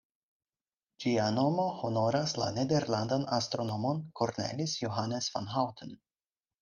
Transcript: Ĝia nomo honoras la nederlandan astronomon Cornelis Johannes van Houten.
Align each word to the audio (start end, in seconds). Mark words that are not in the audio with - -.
Ĝia 1.03 1.25
nomo 1.35 1.65
honoras 1.81 2.33
la 2.43 2.47
nederlandan 2.55 3.27
astronomon 3.37 4.01
Cornelis 4.21 4.75
Johannes 4.85 5.29
van 5.37 5.53
Houten. 5.57 5.95